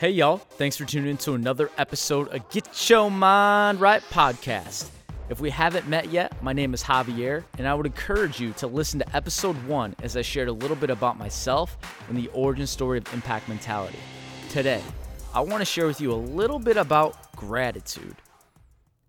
Hey, 0.00 0.12
y'all. 0.12 0.38
Thanks 0.38 0.78
for 0.78 0.86
tuning 0.86 1.10
in 1.10 1.18
to 1.18 1.34
another 1.34 1.70
episode 1.76 2.28
of 2.28 2.48
Get 2.48 2.88
Your 2.88 3.10
Mind 3.10 3.82
Right 3.82 4.00
podcast. 4.08 4.88
If 5.28 5.40
we 5.40 5.50
haven't 5.50 5.90
met 5.90 6.10
yet, 6.10 6.42
my 6.42 6.54
name 6.54 6.72
is 6.72 6.82
Javier, 6.82 7.44
and 7.58 7.68
I 7.68 7.74
would 7.74 7.84
encourage 7.84 8.40
you 8.40 8.54
to 8.54 8.66
listen 8.66 9.00
to 9.00 9.14
episode 9.14 9.62
one 9.66 9.94
as 10.02 10.16
I 10.16 10.22
shared 10.22 10.48
a 10.48 10.54
little 10.54 10.74
bit 10.74 10.88
about 10.88 11.18
myself 11.18 11.76
and 12.08 12.16
the 12.16 12.28
origin 12.28 12.66
story 12.66 12.96
of 12.96 13.12
impact 13.12 13.46
mentality. 13.46 13.98
Today, 14.48 14.82
I 15.34 15.42
want 15.42 15.60
to 15.60 15.66
share 15.66 15.86
with 15.86 16.00
you 16.00 16.12
a 16.12 16.14
little 16.14 16.58
bit 16.58 16.78
about 16.78 17.36
gratitude. 17.36 18.16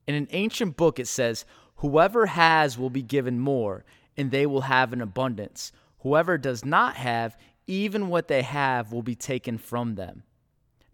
In 0.07 0.15
an 0.15 0.28
ancient 0.32 0.75
book, 0.75 1.00
it 1.00 1.07
says, 1.07 1.46
Whoever 1.78 2.25
has 2.25 2.78
will 2.78 2.89
be 2.89 3.01
given 3.01 3.39
more, 3.39 3.86
and 4.18 4.29
they 4.29 4.46
will 4.46 4.60
have 4.60 4.92
an 4.92 5.00
abundance. 5.00 5.71
Whoever 6.00 6.37
does 6.37 6.65
not 6.65 6.97
have, 6.97 7.37
even 7.65 8.10
what 8.10 8.28
they 8.28 8.42
have 8.42 8.92
will 8.92 9.04
be 9.04 9.15
taken 9.15 9.57
from 9.57 9.96
them. 9.96 10.23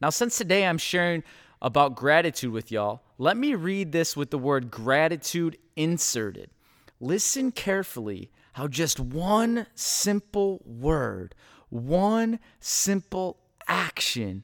Now, 0.01 0.09
since 0.09 0.37
today 0.37 0.65
I'm 0.65 0.77
sharing 0.77 1.23
about 1.61 1.95
gratitude 1.95 2.51
with 2.51 2.71
y'all, 2.71 3.01
let 3.17 3.35
me 3.35 3.55
read 3.55 3.91
this 3.91 4.15
with 4.15 4.29
the 4.29 4.37
word 4.37 4.69
gratitude 4.69 5.57
inserted. 5.75 6.51
Listen 6.99 7.51
carefully 7.51 8.31
how 8.53 8.67
just 8.67 8.99
one 8.99 9.67
simple 9.75 10.61
word, 10.65 11.35
one 11.69 12.39
simple 12.59 13.39
action 13.67 14.43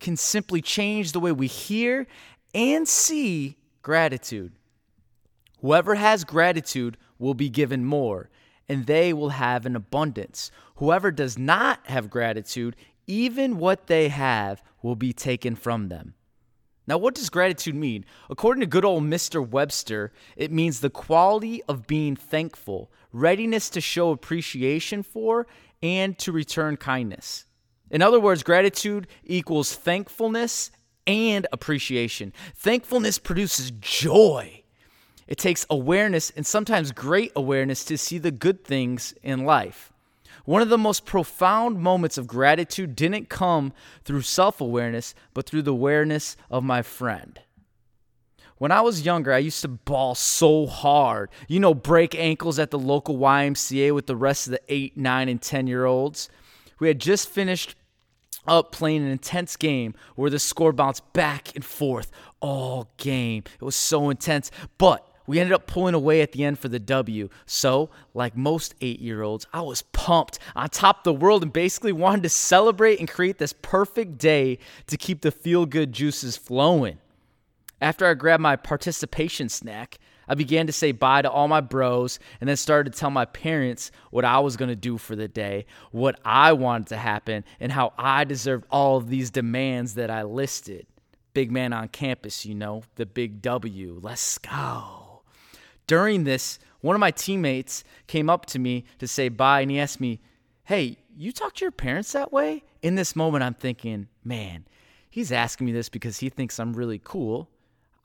can 0.00 0.16
simply 0.16 0.62
change 0.62 1.12
the 1.12 1.20
way 1.20 1.32
we 1.32 1.46
hear 1.46 2.06
and 2.54 2.88
see 2.88 3.56
gratitude. 3.82 4.52
Whoever 5.60 5.94
has 5.94 6.24
gratitude 6.24 6.96
will 7.18 7.34
be 7.34 7.50
given 7.50 7.84
more, 7.84 8.30
and 8.68 8.86
they 8.86 9.12
will 9.12 9.30
have 9.30 9.66
an 9.66 9.76
abundance. 9.76 10.50
Whoever 10.76 11.10
does 11.10 11.38
not 11.38 11.86
have 11.86 12.08
gratitude, 12.08 12.76
even 13.06 13.58
what 13.58 13.86
they 13.86 14.08
have 14.08 14.62
will 14.82 14.96
be 14.96 15.12
taken 15.12 15.54
from 15.54 15.88
them. 15.88 16.14
Now, 16.86 16.98
what 16.98 17.14
does 17.14 17.30
gratitude 17.30 17.74
mean? 17.74 18.04
According 18.28 18.62
to 18.62 18.66
good 18.66 18.84
old 18.84 19.04
Mr. 19.04 19.46
Webster, 19.46 20.12
it 20.36 20.50
means 20.50 20.80
the 20.80 20.90
quality 20.90 21.62
of 21.68 21.86
being 21.86 22.16
thankful, 22.16 22.90
readiness 23.12 23.70
to 23.70 23.80
show 23.80 24.10
appreciation 24.10 25.02
for, 25.02 25.46
and 25.82 26.18
to 26.18 26.32
return 26.32 26.76
kindness. 26.76 27.44
In 27.90 28.02
other 28.02 28.20
words, 28.20 28.42
gratitude 28.42 29.06
equals 29.24 29.74
thankfulness 29.74 30.70
and 31.06 31.46
appreciation. 31.52 32.32
Thankfulness 32.56 33.18
produces 33.18 33.72
joy. 33.80 34.62
It 35.26 35.38
takes 35.38 35.66
awareness 35.70 36.30
and 36.30 36.44
sometimes 36.44 36.92
great 36.92 37.32
awareness 37.36 37.84
to 37.84 37.96
see 37.96 38.18
the 38.18 38.32
good 38.32 38.64
things 38.64 39.14
in 39.22 39.44
life. 39.44 39.92
One 40.44 40.62
of 40.62 40.68
the 40.68 40.78
most 40.78 41.04
profound 41.04 41.80
moments 41.80 42.18
of 42.18 42.26
gratitude 42.26 42.96
didn't 42.96 43.28
come 43.28 43.72
through 44.04 44.22
self 44.22 44.60
awareness, 44.60 45.14
but 45.34 45.46
through 45.46 45.62
the 45.62 45.72
awareness 45.72 46.36
of 46.50 46.64
my 46.64 46.82
friend. 46.82 47.40
When 48.58 48.72
I 48.72 48.82
was 48.82 49.06
younger, 49.06 49.32
I 49.32 49.38
used 49.38 49.62
to 49.62 49.68
ball 49.68 50.14
so 50.14 50.66
hard. 50.66 51.30
You 51.48 51.60
know, 51.60 51.72
break 51.72 52.14
ankles 52.14 52.58
at 52.58 52.70
the 52.70 52.78
local 52.78 53.16
YMCA 53.16 53.94
with 53.94 54.06
the 54.06 54.16
rest 54.16 54.46
of 54.46 54.50
the 54.50 54.60
8, 54.68 54.98
9, 54.98 55.28
and 55.30 55.40
10 55.40 55.66
year 55.66 55.86
olds. 55.86 56.28
We 56.78 56.88
had 56.88 57.00
just 57.00 57.28
finished 57.28 57.74
up 58.46 58.72
playing 58.72 59.02
an 59.02 59.10
intense 59.10 59.56
game 59.56 59.94
where 60.14 60.30
the 60.30 60.38
score 60.38 60.72
bounced 60.72 61.10
back 61.12 61.54
and 61.54 61.64
forth 61.64 62.10
all 62.40 62.92
game. 62.96 63.44
It 63.60 63.64
was 63.64 63.76
so 63.76 64.10
intense, 64.10 64.50
but 64.76 65.09
we 65.30 65.38
ended 65.38 65.52
up 65.52 65.68
pulling 65.68 65.94
away 65.94 66.22
at 66.22 66.32
the 66.32 66.42
end 66.42 66.58
for 66.58 66.66
the 66.66 66.80
W. 66.80 67.28
So, 67.46 67.88
like 68.14 68.36
most 68.36 68.74
eight 68.80 68.98
year 68.98 69.22
olds, 69.22 69.46
I 69.52 69.60
was 69.60 69.82
pumped 69.82 70.40
on 70.56 70.68
top 70.70 70.98
of 70.98 71.04
the 71.04 71.12
world 71.14 71.44
and 71.44 71.52
basically 71.52 71.92
wanted 71.92 72.24
to 72.24 72.28
celebrate 72.28 72.98
and 72.98 73.08
create 73.08 73.38
this 73.38 73.52
perfect 73.52 74.18
day 74.18 74.58
to 74.88 74.96
keep 74.96 75.20
the 75.20 75.30
feel 75.30 75.66
good 75.66 75.92
juices 75.92 76.36
flowing. 76.36 76.98
After 77.80 78.06
I 78.06 78.14
grabbed 78.14 78.42
my 78.42 78.56
participation 78.56 79.48
snack, 79.48 79.98
I 80.26 80.34
began 80.34 80.66
to 80.66 80.72
say 80.72 80.90
bye 80.90 81.22
to 81.22 81.30
all 81.30 81.46
my 81.46 81.60
bros 81.60 82.18
and 82.40 82.48
then 82.48 82.56
started 82.56 82.92
to 82.92 82.98
tell 82.98 83.10
my 83.10 83.26
parents 83.26 83.92
what 84.10 84.24
I 84.24 84.40
was 84.40 84.56
going 84.56 84.70
to 84.70 84.74
do 84.74 84.98
for 84.98 85.14
the 85.14 85.28
day, 85.28 85.66
what 85.92 86.18
I 86.24 86.54
wanted 86.54 86.88
to 86.88 86.96
happen, 86.96 87.44
and 87.60 87.70
how 87.70 87.92
I 87.96 88.24
deserved 88.24 88.66
all 88.68 88.96
of 88.96 89.08
these 89.08 89.30
demands 89.30 89.94
that 89.94 90.10
I 90.10 90.24
listed. 90.24 90.88
Big 91.34 91.52
man 91.52 91.72
on 91.72 91.86
campus, 91.86 92.44
you 92.44 92.56
know, 92.56 92.82
the 92.96 93.06
big 93.06 93.40
W. 93.42 94.00
Let's 94.02 94.36
go. 94.38 94.99
During 95.90 96.22
this, 96.22 96.60
one 96.82 96.94
of 96.94 97.00
my 97.00 97.10
teammates 97.10 97.82
came 98.06 98.30
up 98.30 98.46
to 98.46 98.60
me 98.60 98.84
to 99.00 99.08
say 99.08 99.28
bye 99.28 99.62
and 99.62 99.72
he 99.72 99.80
asked 99.80 100.00
me, 100.00 100.20
Hey, 100.62 100.98
you 101.16 101.32
talk 101.32 101.56
to 101.56 101.64
your 101.64 101.72
parents 101.72 102.12
that 102.12 102.32
way? 102.32 102.62
In 102.80 102.94
this 102.94 103.16
moment, 103.16 103.42
I'm 103.42 103.54
thinking, 103.54 104.06
man, 104.22 104.68
he's 105.10 105.32
asking 105.32 105.66
me 105.66 105.72
this 105.72 105.88
because 105.88 106.20
he 106.20 106.28
thinks 106.28 106.60
I'm 106.60 106.74
really 106.74 107.00
cool. 107.02 107.50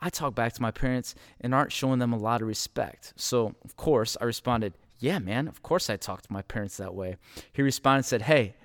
I 0.01 0.09
talk 0.09 0.33
back 0.33 0.53
to 0.53 0.63
my 0.63 0.71
parents 0.71 1.13
and 1.39 1.53
aren't 1.53 1.71
showing 1.71 1.99
them 1.99 2.11
a 2.11 2.17
lot 2.17 2.41
of 2.41 2.47
respect. 2.47 3.13
So, 3.17 3.53
of 3.63 3.75
course, 3.75 4.17
I 4.19 4.23
responded, 4.25 4.73
Yeah, 4.97 5.19
man, 5.19 5.47
of 5.47 5.61
course 5.61 5.87
I 5.87 5.95
talk 5.95 6.23
to 6.23 6.33
my 6.33 6.41
parents 6.41 6.77
that 6.77 6.95
way. 6.95 7.17
He 7.53 7.61
responded 7.61 7.97
and 7.97 8.05
said, 8.07 8.23
Hey, 8.23 8.55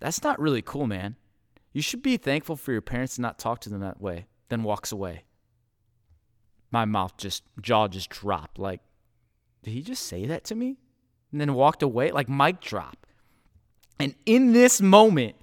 that's 0.00 0.22
not 0.22 0.40
really 0.40 0.62
cool, 0.62 0.86
man. 0.86 1.16
You 1.74 1.82
should 1.82 2.00
be 2.00 2.16
thankful 2.16 2.56
for 2.56 2.72
your 2.72 2.80
parents 2.80 3.18
and 3.18 3.22
not 3.24 3.38
talk 3.38 3.60
to 3.60 3.68
them 3.68 3.80
that 3.80 4.00
way. 4.00 4.24
Then 4.48 4.62
walks 4.62 4.90
away 4.90 5.24
my 6.70 6.84
mouth 6.84 7.16
just 7.16 7.42
jaw 7.60 7.88
just 7.88 8.10
dropped. 8.10 8.58
Like, 8.58 8.80
did 9.62 9.72
he 9.72 9.82
just 9.82 10.04
say 10.04 10.26
that 10.26 10.44
to 10.44 10.54
me? 10.54 10.76
And 11.32 11.40
then 11.40 11.54
walked 11.54 11.82
away 11.82 12.10
like 12.10 12.28
mic 12.28 12.60
drop. 12.60 13.06
And 13.98 14.14
in 14.26 14.52
this 14.52 14.80
moment 14.80 15.36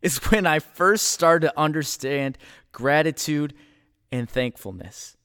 is 0.00 0.16
when 0.30 0.46
I 0.46 0.58
first 0.58 1.08
started 1.08 1.48
to 1.48 1.58
understand 1.58 2.38
gratitude 2.72 3.54
and 4.10 4.28
thankfulness. 4.28 5.16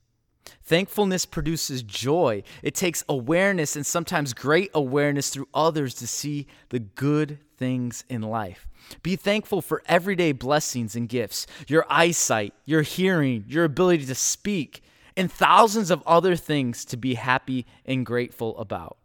Thankfulness 0.64 1.26
produces 1.26 1.84
joy. 1.84 2.44
It 2.62 2.76
takes 2.76 3.04
awareness 3.08 3.76
and 3.76 3.86
sometimes 3.86 4.34
great 4.34 4.70
awareness 4.74 5.30
through 5.30 5.48
others 5.54 5.94
to 5.96 6.08
see 6.08 6.48
the 6.70 6.80
good 6.80 7.40
things 7.58 8.04
in 8.10 8.22
life. 8.22 8.68
Be 9.04 9.16
thankful 9.16 9.62
for 9.62 9.82
everyday 9.86 10.32
blessings 10.32 10.96
and 10.96 11.10
gifts 11.10 11.48
your 11.68 11.86
eyesight, 11.90 12.54
your 12.66 12.82
hearing, 12.82 13.46
your 13.48 13.66
ability 13.66 14.06
to 14.06 14.16
speak, 14.16 14.84
and 15.18 15.32
thousands 15.32 15.92
of 15.92 16.04
other 16.06 16.36
things 16.36 16.86
to 16.86 16.96
be 16.96 17.16
happy 17.16 17.66
and 17.86 18.06
grateful 18.06 18.58
about. 18.58 18.98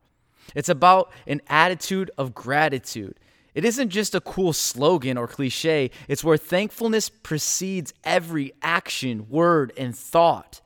It's 0.54 0.68
about 0.68 1.10
an 1.26 1.40
attitude 1.48 2.10
of 2.18 2.34
gratitude. 2.34 3.18
It 3.54 3.64
isn't 3.64 3.90
just 3.90 4.14
a 4.14 4.20
cool 4.20 4.52
slogan 4.52 5.18
or 5.18 5.26
cliche, 5.26 5.90
it's 6.08 6.24
where 6.24 6.36
thankfulness 6.36 7.08
precedes 7.08 7.92
every 8.04 8.52
action, 8.62 9.26
word, 9.28 9.72
and 9.76 9.96
thought. 9.96 10.60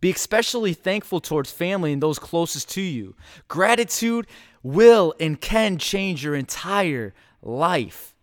Be 0.00 0.10
especially 0.10 0.74
thankful 0.74 1.20
towards 1.20 1.50
family 1.50 1.92
and 1.92 2.02
those 2.02 2.18
closest 2.18 2.68
to 2.70 2.80
you. 2.80 3.16
Gratitude 3.48 4.26
will 4.62 5.14
and 5.18 5.40
can 5.40 5.78
change 5.78 6.22
your 6.22 6.34
entire 6.34 7.14
life. 7.42 8.14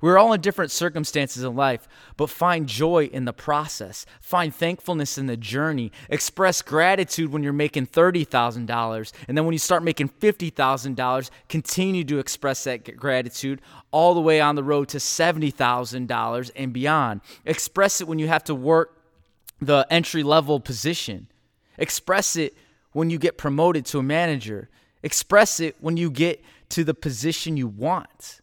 We're 0.00 0.18
all 0.18 0.32
in 0.32 0.40
different 0.40 0.70
circumstances 0.70 1.42
in 1.42 1.56
life, 1.56 1.88
but 2.16 2.30
find 2.30 2.68
joy 2.68 3.06
in 3.06 3.24
the 3.24 3.32
process. 3.32 4.06
Find 4.20 4.54
thankfulness 4.54 5.18
in 5.18 5.26
the 5.26 5.36
journey. 5.36 5.90
Express 6.08 6.62
gratitude 6.62 7.32
when 7.32 7.42
you're 7.42 7.52
making 7.52 7.88
$30,000. 7.88 9.12
And 9.26 9.36
then 9.36 9.44
when 9.44 9.52
you 9.52 9.58
start 9.58 9.82
making 9.82 10.10
$50,000, 10.10 11.30
continue 11.48 12.04
to 12.04 12.18
express 12.18 12.64
that 12.64 12.96
gratitude 12.96 13.60
all 13.90 14.14
the 14.14 14.20
way 14.20 14.40
on 14.40 14.54
the 14.54 14.62
road 14.62 14.88
to 14.90 14.98
$70,000 14.98 16.50
and 16.54 16.72
beyond. 16.72 17.20
Express 17.44 18.00
it 18.00 18.06
when 18.06 18.18
you 18.18 18.28
have 18.28 18.44
to 18.44 18.54
work 18.54 19.02
the 19.60 19.86
entry 19.90 20.22
level 20.22 20.60
position. 20.60 21.26
Express 21.76 22.36
it 22.36 22.56
when 22.92 23.10
you 23.10 23.18
get 23.18 23.36
promoted 23.36 23.84
to 23.86 23.98
a 23.98 24.02
manager. 24.02 24.68
Express 25.02 25.58
it 25.60 25.76
when 25.80 25.96
you 25.96 26.10
get 26.10 26.42
to 26.70 26.84
the 26.84 26.94
position 26.94 27.56
you 27.56 27.66
want. 27.66 28.40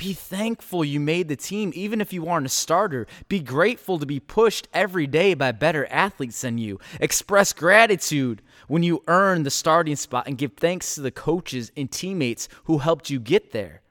Be 0.00 0.14
thankful 0.14 0.82
you 0.82 0.98
made 0.98 1.28
the 1.28 1.36
team, 1.36 1.72
even 1.74 2.00
if 2.00 2.10
you 2.10 2.26
aren't 2.26 2.46
a 2.46 2.48
starter. 2.48 3.06
Be 3.28 3.38
grateful 3.38 3.98
to 3.98 4.06
be 4.06 4.18
pushed 4.18 4.66
every 4.72 5.06
day 5.06 5.34
by 5.34 5.52
better 5.52 5.86
athletes 5.90 6.40
than 6.40 6.56
you. 6.56 6.80
Express 6.98 7.52
gratitude 7.52 8.40
when 8.66 8.82
you 8.82 9.02
earn 9.08 9.42
the 9.42 9.50
starting 9.50 9.96
spot 9.96 10.26
and 10.26 10.38
give 10.38 10.54
thanks 10.54 10.94
to 10.94 11.02
the 11.02 11.10
coaches 11.10 11.70
and 11.76 11.92
teammates 11.92 12.48
who 12.64 12.78
helped 12.78 13.10
you 13.10 13.20
get 13.20 13.52
there. 13.52 13.82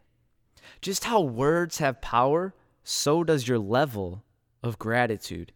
Just 0.82 1.04
how 1.04 1.22
words 1.22 1.78
have 1.78 2.02
power, 2.02 2.56
so 2.84 3.24
does 3.24 3.48
your 3.48 3.60
level 3.60 4.24
of 4.64 4.80
gratitude. 4.80 5.52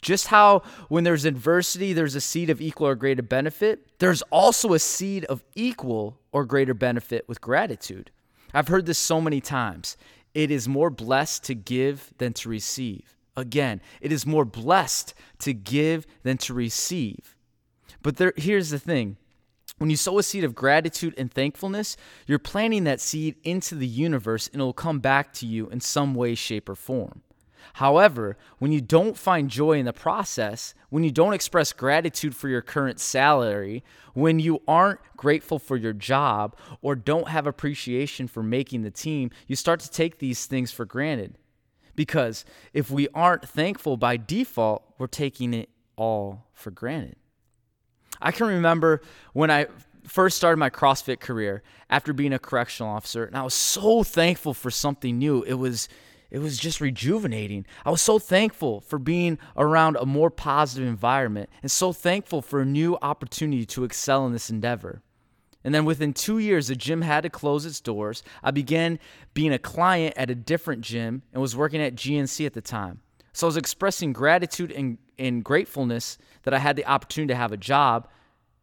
Just 0.00 0.28
how 0.28 0.62
when 0.88 1.04
there's 1.04 1.26
adversity, 1.26 1.92
there's 1.92 2.14
a 2.14 2.22
seed 2.22 2.48
of 2.48 2.62
equal 2.62 2.86
or 2.86 2.94
greater 2.94 3.20
benefit, 3.20 3.86
there's 3.98 4.22
also 4.30 4.72
a 4.72 4.78
seed 4.78 5.26
of 5.26 5.44
equal 5.54 6.18
or 6.32 6.46
greater 6.46 6.72
benefit 6.72 7.28
with 7.28 7.42
gratitude. 7.42 8.10
I've 8.54 8.68
heard 8.68 8.86
this 8.86 8.98
so 8.98 9.20
many 9.20 9.40
times. 9.40 9.96
It 10.34 10.50
is 10.50 10.68
more 10.68 10.90
blessed 10.90 11.44
to 11.44 11.54
give 11.54 12.12
than 12.18 12.32
to 12.34 12.48
receive. 12.48 13.16
Again, 13.36 13.80
it 14.00 14.12
is 14.12 14.26
more 14.26 14.44
blessed 14.44 15.14
to 15.40 15.52
give 15.52 16.06
than 16.22 16.38
to 16.38 16.54
receive. 16.54 17.36
But 18.02 18.16
there, 18.16 18.32
here's 18.36 18.70
the 18.70 18.78
thing 18.78 19.16
when 19.78 19.90
you 19.90 19.96
sow 19.96 20.18
a 20.18 20.22
seed 20.22 20.44
of 20.44 20.54
gratitude 20.54 21.14
and 21.16 21.32
thankfulness, 21.32 21.96
you're 22.26 22.38
planting 22.40 22.84
that 22.84 23.00
seed 23.00 23.36
into 23.44 23.76
the 23.76 23.86
universe 23.86 24.48
and 24.52 24.60
it 24.60 24.64
will 24.64 24.72
come 24.72 24.98
back 24.98 25.32
to 25.34 25.46
you 25.46 25.68
in 25.68 25.80
some 25.80 26.14
way, 26.14 26.34
shape, 26.34 26.68
or 26.68 26.74
form. 26.74 27.22
However, 27.78 28.36
when 28.58 28.72
you 28.72 28.80
don't 28.80 29.16
find 29.16 29.48
joy 29.48 29.78
in 29.78 29.84
the 29.84 29.92
process, 29.92 30.74
when 30.90 31.04
you 31.04 31.12
don't 31.12 31.32
express 31.32 31.72
gratitude 31.72 32.34
for 32.34 32.48
your 32.48 32.60
current 32.60 32.98
salary, 32.98 33.84
when 34.14 34.40
you 34.40 34.60
aren't 34.66 34.98
grateful 35.16 35.60
for 35.60 35.76
your 35.76 35.92
job, 35.92 36.56
or 36.82 36.96
don't 36.96 37.28
have 37.28 37.46
appreciation 37.46 38.26
for 38.26 38.42
making 38.42 38.82
the 38.82 38.90
team, 38.90 39.30
you 39.46 39.54
start 39.54 39.78
to 39.78 39.90
take 39.92 40.18
these 40.18 40.44
things 40.44 40.72
for 40.72 40.84
granted. 40.84 41.38
Because 41.94 42.44
if 42.72 42.90
we 42.90 43.06
aren't 43.14 43.48
thankful 43.48 43.96
by 43.96 44.16
default, 44.16 44.82
we're 44.98 45.06
taking 45.06 45.54
it 45.54 45.68
all 45.94 46.48
for 46.54 46.72
granted. 46.72 47.14
I 48.20 48.32
can 48.32 48.48
remember 48.48 49.02
when 49.34 49.52
I 49.52 49.66
first 50.02 50.36
started 50.36 50.56
my 50.56 50.70
CrossFit 50.70 51.20
career 51.20 51.62
after 51.88 52.12
being 52.12 52.32
a 52.32 52.40
correctional 52.40 52.90
officer, 52.90 53.24
and 53.24 53.36
I 53.36 53.42
was 53.42 53.54
so 53.54 54.02
thankful 54.02 54.52
for 54.52 54.72
something 54.72 55.16
new. 55.16 55.44
It 55.44 55.54
was 55.54 55.88
it 56.30 56.40
was 56.40 56.58
just 56.58 56.80
rejuvenating. 56.80 57.64
I 57.84 57.90
was 57.90 58.02
so 58.02 58.18
thankful 58.18 58.80
for 58.80 58.98
being 58.98 59.38
around 59.56 59.96
a 59.96 60.06
more 60.06 60.30
positive 60.30 60.86
environment 60.86 61.48
and 61.62 61.70
so 61.70 61.92
thankful 61.92 62.42
for 62.42 62.60
a 62.60 62.66
new 62.66 62.98
opportunity 63.00 63.64
to 63.66 63.84
excel 63.84 64.26
in 64.26 64.32
this 64.32 64.50
endeavor. 64.50 65.02
And 65.64 65.74
then 65.74 65.84
within 65.84 66.12
two 66.12 66.38
years, 66.38 66.68
the 66.68 66.76
gym 66.76 67.02
had 67.02 67.22
to 67.22 67.30
close 67.30 67.66
its 67.66 67.80
doors. 67.80 68.22
I 68.42 68.50
began 68.50 68.98
being 69.34 69.52
a 69.52 69.58
client 69.58 70.14
at 70.16 70.30
a 70.30 70.34
different 70.34 70.82
gym 70.82 71.22
and 71.32 71.42
was 71.42 71.56
working 71.56 71.80
at 71.80 71.94
GNC 71.94 72.46
at 72.46 72.54
the 72.54 72.60
time. 72.60 73.00
So 73.32 73.46
I 73.46 73.48
was 73.48 73.56
expressing 73.56 74.12
gratitude 74.12 74.70
and, 74.72 74.98
and 75.18 75.44
gratefulness 75.44 76.18
that 76.44 76.54
I 76.54 76.58
had 76.58 76.76
the 76.76 76.86
opportunity 76.86 77.32
to 77.32 77.36
have 77.36 77.52
a 77.52 77.56
job, 77.56 78.08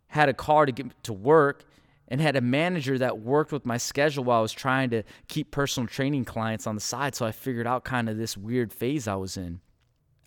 had 0.07 0.29
a 0.29 0.33
car 0.33 0.65
to 0.65 0.71
get 0.71 1.03
to 1.03 1.13
work, 1.13 1.65
and 2.07 2.21
had 2.21 2.35
a 2.35 2.41
manager 2.41 2.97
that 2.97 3.19
worked 3.19 3.51
with 3.51 3.65
my 3.65 3.77
schedule 3.77 4.23
while 4.23 4.39
I 4.39 4.41
was 4.41 4.53
trying 4.53 4.89
to 4.91 5.03
keep 5.27 5.51
personal 5.51 5.87
training 5.87 6.25
clients 6.25 6.67
on 6.67 6.75
the 6.75 6.81
side. 6.81 7.15
So 7.15 7.25
I 7.25 7.31
figured 7.31 7.67
out 7.67 7.83
kind 7.83 8.09
of 8.09 8.17
this 8.17 8.37
weird 8.37 8.71
phase 8.71 9.07
I 9.07 9.15
was 9.15 9.37
in. 9.37 9.61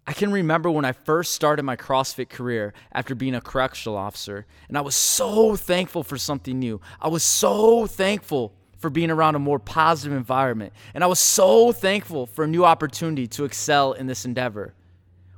I 0.07 0.15
can 0.15 0.33
remember 0.33 0.71
when 0.71 0.87
I 0.87 0.93
first 0.93 1.35
started 1.35 1.65
my 1.65 1.77
CrossFit 1.77 2.31
career 2.31 2.73
after 2.93 3.15
being 3.15 3.35
a 3.35 3.43
correctional 3.43 3.99
officer, 3.99 4.47
and 4.67 4.79
I 4.79 4.81
was 4.81 4.97
so 4.97 5.55
thankful 5.55 6.03
for 6.03 6.17
something 6.17 6.59
new. 6.59 6.81
I 6.99 7.09
was 7.09 7.23
so 7.23 7.87
thankful 7.87 8.55
for 8.79 8.89
being 8.89 9.11
around 9.11 9.35
a 9.35 9.39
more 9.39 9.59
positive 9.59 10.17
environment, 10.17 10.73
and 10.95 11.05
I 11.05 11.09
was 11.09 11.19
so 11.19 11.73
thankful 11.73 12.27
for 12.27 12.45
a 12.45 12.49
new 12.49 12.65
opportunity 12.65 13.27
to 13.27 13.45
excel 13.45 13.93
in 13.93 14.07
this 14.07 14.25
endeavor. 14.25 14.73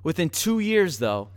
Within 0.05 0.31
two 0.31 0.61
years, 0.61 0.99
though, 0.99 1.31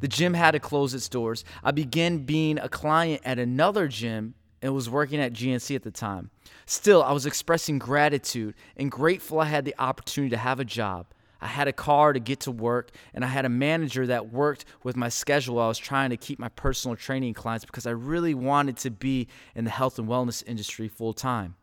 the 0.00 0.08
gym 0.08 0.34
had 0.34 0.50
to 0.52 0.58
close 0.58 0.92
its 0.92 1.08
doors. 1.08 1.44
I 1.62 1.70
began 1.70 2.24
being 2.24 2.58
a 2.58 2.68
client 2.68 3.22
at 3.24 3.38
another 3.38 3.86
gym 3.86 4.34
and 4.62 4.74
was 4.74 4.90
working 4.90 5.20
at 5.20 5.32
GNC 5.32 5.74
at 5.74 5.82
the 5.82 5.90
time. 5.90 6.30
Still, 6.66 7.02
I 7.02 7.12
was 7.12 7.26
expressing 7.26 7.78
gratitude 7.78 8.54
and 8.76 8.90
grateful 8.90 9.40
I 9.40 9.46
had 9.46 9.64
the 9.64 9.74
opportunity 9.78 10.30
to 10.30 10.36
have 10.36 10.60
a 10.60 10.64
job. 10.64 11.06
I 11.40 11.46
had 11.46 11.68
a 11.68 11.72
car 11.72 12.12
to 12.12 12.20
get 12.20 12.40
to 12.40 12.50
work, 12.50 12.90
and 13.14 13.24
I 13.24 13.28
had 13.28 13.46
a 13.46 13.48
manager 13.48 14.06
that 14.06 14.30
worked 14.30 14.66
with 14.82 14.96
my 14.96 15.08
schedule 15.08 15.56
while 15.56 15.66
I 15.66 15.68
was 15.68 15.78
trying 15.78 16.10
to 16.10 16.16
keep 16.16 16.38
my 16.38 16.50
personal 16.50 16.96
training 16.96 17.34
clients 17.34 17.64
because 17.64 17.86
I 17.86 17.92
really 17.92 18.34
wanted 18.34 18.76
to 18.78 18.90
be 18.90 19.28
in 19.54 19.64
the 19.64 19.70
health 19.70 19.98
and 19.98 20.06
wellness 20.06 20.44
industry 20.46 20.88
full 20.88 21.14
time. 21.14 21.56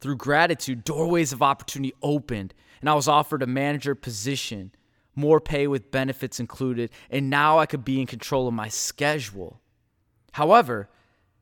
Through 0.00 0.16
gratitude, 0.16 0.82
doorways 0.82 1.32
of 1.32 1.42
opportunity 1.42 1.94
opened, 2.02 2.54
and 2.80 2.90
I 2.90 2.94
was 2.94 3.06
offered 3.06 3.42
a 3.42 3.46
manager 3.46 3.94
position, 3.94 4.72
more 5.14 5.40
pay 5.40 5.66
with 5.66 5.90
benefits 5.90 6.40
included, 6.40 6.90
and 7.10 7.30
now 7.30 7.58
I 7.58 7.66
could 7.66 7.84
be 7.84 8.00
in 8.00 8.06
control 8.06 8.48
of 8.48 8.54
my 8.54 8.68
schedule. 8.68 9.60
However, 10.32 10.88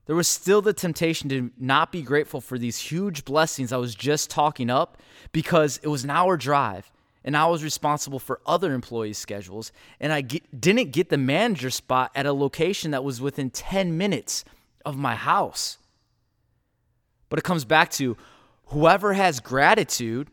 there 0.08 0.16
was 0.16 0.26
still 0.26 0.62
the 0.62 0.72
temptation 0.72 1.28
to 1.28 1.50
not 1.58 1.92
be 1.92 2.00
grateful 2.00 2.40
for 2.40 2.58
these 2.58 2.78
huge 2.78 3.26
blessings 3.26 3.72
I 3.72 3.76
was 3.76 3.94
just 3.94 4.30
talking 4.30 4.70
up 4.70 4.96
because 5.32 5.78
it 5.82 5.88
was 5.88 6.02
an 6.02 6.08
hour 6.08 6.38
drive 6.38 6.90
and 7.24 7.36
I 7.36 7.44
was 7.44 7.62
responsible 7.62 8.18
for 8.18 8.40
other 8.46 8.72
employees' 8.72 9.18
schedules. 9.18 9.70
And 10.00 10.10
I 10.10 10.22
get, 10.22 10.58
didn't 10.58 10.92
get 10.92 11.10
the 11.10 11.18
manager 11.18 11.68
spot 11.68 12.10
at 12.14 12.24
a 12.24 12.32
location 12.32 12.92
that 12.92 13.04
was 13.04 13.20
within 13.20 13.50
10 13.50 13.98
minutes 13.98 14.46
of 14.82 14.96
my 14.96 15.14
house. 15.14 15.76
But 17.28 17.38
it 17.38 17.44
comes 17.44 17.66
back 17.66 17.90
to 17.92 18.16
whoever 18.68 19.12
has 19.12 19.40
gratitude 19.40 20.28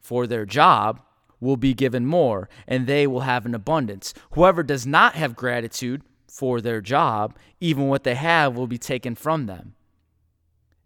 for 0.00 0.26
their 0.26 0.46
job 0.46 1.02
will 1.38 1.58
be 1.58 1.74
given 1.74 2.06
more 2.06 2.48
and 2.66 2.86
they 2.86 3.06
will 3.06 3.20
have 3.20 3.44
an 3.44 3.54
abundance. 3.54 4.14
Whoever 4.30 4.62
does 4.62 4.86
not 4.86 5.16
have 5.16 5.36
gratitude 5.36 6.00
for 6.28 6.60
their 6.60 6.80
job, 6.80 7.36
even 7.60 7.88
what 7.88 8.04
they 8.04 8.14
have 8.14 8.56
will 8.56 8.66
be 8.66 8.78
taken 8.78 9.14
from 9.14 9.46
them. 9.46 9.74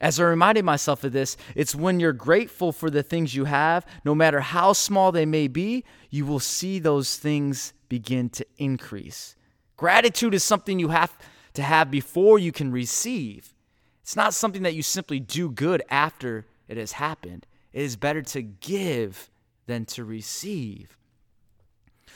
As 0.01 0.19
I 0.19 0.25
reminded 0.25 0.65
myself 0.65 1.05
of 1.05 1.13
this, 1.13 1.37
it's 1.55 1.77
when 1.77 2.01
you're 2.01 2.13
grateful 2.13 2.73
for 2.73 2.91
the 2.91 3.05
things 3.05 3.37
you 3.37 3.45
have, 3.45 3.87
no 4.05 4.17
matter 4.17 4.41
how 4.41 4.73
small 4.73 5.13
they 5.13 5.27
may 5.27 5.47
be, 5.47 5.85
you 6.11 6.27
will 6.27 6.41
see 6.41 6.81
those 6.81 7.17
things 7.17 7.73
begin 7.89 8.29
to 8.31 8.47
increase. 8.59 9.37
Gratitude 9.77 10.35
is 10.35 10.43
something 10.43 10.81
you 10.81 10.89
have 10.89 11.17
to 11.55 11.63
have 11.63 11.91
before 11.91 12.39
you 12.39 12.51
can 12.51 12.73
receive. 12.73 13.55
It's 14.03 14.17
not 14.17 14.35
something 14.35 14.63
that 14.63 14.75
you 14.75 14.83
simply 14.83 15.21
do 15.21 15.51
good 15.51 15.83
after 15.89 16.47
it 16.67 16.77
has 16.77 16.93
happened. 16.93 17.47
It 17.73 17.83
is 17.83 17.95
better 17.95 18.23
to 18.23 18.43
give 18.43 19.31
than 19.67 19.85
to 19.87 20.05
receive. 20.05 20.99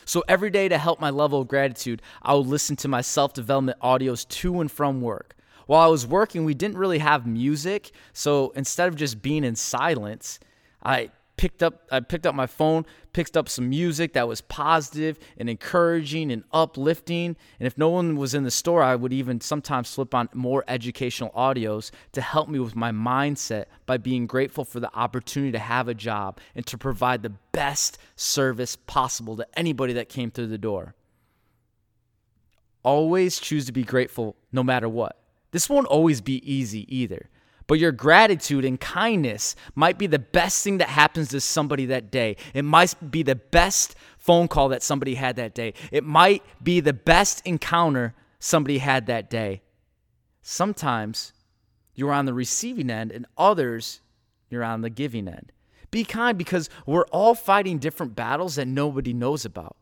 So 0.06 0.24
every 0.28 0.50
day 0.50 0.68
to 0.68 0.78
help 0.78 1.00
my 1.00 1.10
level 1.10 1.42
of 1.42 1.48
gratitude, 1.48 2.00
I 2.22 2.34
would 2.34 2.46
listen 2.46 2.76
to 2.76 2.88
my 2.88 3.02
self 3.02 3.34
development 3.34 3.78
audios 3.80 4.26
to 4.28 4.60
and 4.60 4.70
from 4.70 5.02
work. 5.02 5.36
While 5.66 5.82
I 5.82 5.88
was 5.88 6.06
working, 6.06 6.44
we 6.44 6.54
didn't 6.54 6.78
really 6.78 7.00
have 7.00 7.26
music. 7.26 7.90
So 8.12 8.50
instead 8.54 8.88
of 8.88 8.94
just 8.94 9.20
being 9.20 9.42
in 9.42 9.56
silence, 9.56 10.38
I 10.82 11.10
picked 11.36 11.62
up 11.62 11.86
I 11.90 12.00
picked 12.00 12.26
up 12.26 12.34
my 12.34 12.46
phone, 12.46 12.86
picked 13.12 13.36
up 13.36 13.48
some 13.48 13.68
music 13.68 14.12
that 14.14 14.28
was 14.28 14.40
positive 14.40 15.18
and 15.36 15.48
encouraging 15.48 16.30
and 16.32 16.44
uplifting. 16.52 17.36
And 17.60 17.66
if 17.66 17.76
no 17.76 17.88
one 17.88 18.16
was 18.16 18.34
in 18.34 18.44
the 18.44 18.50
store, 18.50 18.82
I 18.82 18.96
would 18.96 19.12
even 19.12 19.40
sometimes 19.40 19.88
slip 19.88 20.14
on 20.14 20.28
more 20.34 20.64
educational 20.68 21.30
audios 21.30 21.90
to 22.12 22.20
help 22.20 22.48
me 22.48 22.58
with 22.58 22.76
my 22.76 22.90
mindset 22.90 23.66
by 23.84 23.96
being 23.98 24.26
grateful 24.26 24.64
for 24.64 24.80
the 24.80 24.94
opportunity 24.94 25.52
to 25.52 25.58
have 25.58 25.88
a 25.88 25.94
job 25.94 26.38
and 26.54 26.66
to 26.66 26.78
provide 26.78 27.22
the 27.22 27.32
best 27.52 27.98
service 28.16 28.76
possible 28.76 29.36
to 29.36 29.46
anybody 29.58 29.92
that 29.92 30.08
came 30.08 30.30
through 30.30 30.48
the 30.48 30.58
door. 30.58 30.94
Always 32.82 33.40
choose 33.40 33.66
to 33.66 33.72
be 33.72 33.82
grateful 33.82 34.36
no 34.52 34.62
matter 34.62 34.88
what. 34.88 35.18
This 35.50 35.68
won't 35.68 35.86
always 35.86 36.20
be 36.20 36.42
easy 36.50 36.86
either. 36.94 37.28
But 37.66 37.78
your 37.78 37.92
gratitude 37.92 38.64
and 38.64 38.78
kindness 38.80 39.56
might 39.74 39.98
be 39.98 40.06
the 40.06 40.18
best 40.18 40.62
thing 40.62 40.78
that 40.78 40.88
happens 40.88 41.28
to 41.28 41.40
somebody 41.40 41.86
that 41.86 42.10
day. 42.10 42.36
It 42.54 42.62
might 42.64 43.10
be 43.10 43.22
the 43.22 43.34
best 43.34 43.96
phone 44.18 44.46
call 44.46 44.68
that 44.68 44.82
somebody 44.82 45.14
had 45.16 45.36
that 45.36 45.54
day. 45.54 45.74
It 45.90 46.04
might 46.04 46.42
be 46.62 46.80
the 46.80 46.92
best 46.92 47.42
encounter 47.44 48.14
somebody 48.38 48.78
had 48.78 49.06
that 49.06 49.28
day. 49.30 49.62
Sometimes 50.42 51.32
you're 51.94 52.12
on 52.12 52.26
the 52.26 52.34
receiving 52.34 52.90
end, 52.90 53.10
and 53.10 53.26
others, 53.36 54.00
you're 54.50 54.62
on 54.62 54.82
the 54.82 54.90
giving 54.90 55.26
end. 55.26 55.50
Be 55.90 56.04
kind 56.04 56.36
because 56.36 56.68
we're 56.84 57.06
all 57.06 57.34
fighting 57.34 57.78
different 57.78 58.14
battles 58.14 58.56
that 58.56 58.68
nobody 58.68 59.12
knows 59.12 59.44
about. 59.44 59.76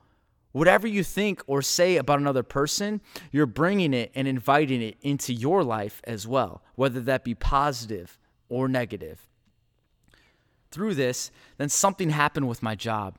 Whatever 0.54 0.86
you 0.86 1.02
think 1.02 1.42
or 1.48 1.62
say 1.62 1.96
about 1.96 2.20
another 2.20 2.44
person, 2.44 3.00
you're 3.32 3.44
bringing 3.44 3.92
it 3.92 4.12
and 4.14 4.28
inviting 4.28 4.80
it 4.80 4.96
into 5.02 5.32
your 5.32 5.64
life 5.64 6.00
as 6.04 6.28
well, 6.28 6.62
whether 6.76 7.00
that 7.00 7.24
be 7.24 7.34
positive 7.34 8.20
or 8.48 8.68
negative. 8.68 9.26
Through 10.70 10.94
this, 10.94 11.32
then 11.58 11.68
something 11.68 12.10
happened 12.10 12.46
with 12.46 12.62
my 12.62 12.76
job. 12.76 13.16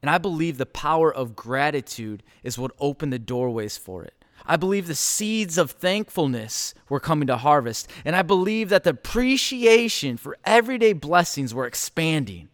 And 0.00 0.08
I 0.08 0.16
believe 0.16 0.56
the 0.56 0.64
power 0.64 1.12
of 1.12 1.36
gratitude 1.36 2.22
is 2.42 2.56
what 2.56 2.72
opened 2.78 3.12
the 3.12 3.18
doorways 3.18 3.76
for 3.76 4.02
it. 4.02 4.14
I 4.46 4.56
believe 4.56 4.86
the 4.86 4.94
seeds 4.94 5.58
of 5.58 5.72
thankfulness 5.72 6.72
were 6.88 6.98
coming 6.98 7.26
to 7.26 7.36
harvest. 7.36 7.90
And 8.06 8.16
I 8.16 8.22
believe 8.22 8.70
that 8.70 8.84
the 8.84 8.90
appreciation 8.90 10.16
for 10.16 10.38
everyday 10.46 10.94
blessings 10.94 11.52
were 11.52 11.66
expanding. 11.66 12.48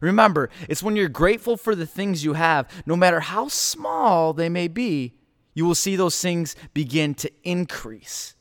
Remember, 0.00 0.50
it's 0.68 0.82
when 0.82 0.96
you're 0.96 1.08
grateful 1.08 1.56
for 1.56 1.74
the 1.74 1.86
things 1.86 2.24
you 2.24 2.34
have, 2.34 2.68
no 2.86 2.96
matter 2.96 3.20
how 3.20 3.48
small 3.48 4.32
they 4.32 4.48
may 4.48 4.68
be, 4.68 5.14
you 5.54 5.66
will 5.66 5.74
see 5.74 5.96
those 5.96 6.20
things 6.20 6.56
begin 6.72 7.14
to 7.14 7.30
increase. 7.42 8.34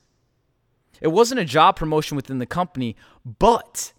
It 1.02 1.10
wasn't 1.10 1.42
a 1.42 1.46
job 1.46 1.76
promotion 1.76 2.16
within 2.16 2.40
the 2.40 2.46
company, 2.46 2.96
but 3.40 3.92